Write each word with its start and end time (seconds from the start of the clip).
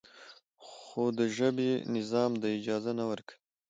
خو 0.69 1.03
د 1.17 1.19
ژبې 1.35 1.71
نظام 1.95 2.31
دا 2.41 2.47
اجازه 2.57 2.91
نه 2.99 3.03
راکوي. 3.17 3.35